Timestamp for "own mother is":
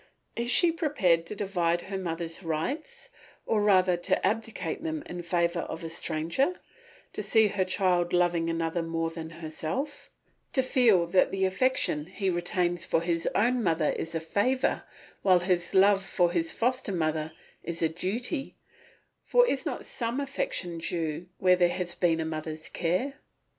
13.35-14.15